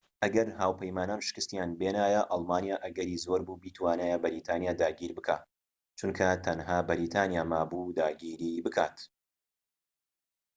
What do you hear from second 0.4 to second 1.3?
هاوپەیمانان